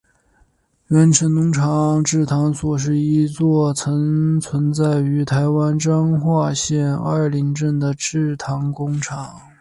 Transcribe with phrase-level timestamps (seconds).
[0.87, 9.39] 源成农场制糖所是一座曾存在于台湾彰化县二林镇的制糖工厂。